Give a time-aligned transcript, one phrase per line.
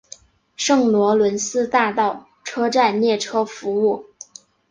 [0.55, 4.03] 圣罗伦斯大道车站列车服务。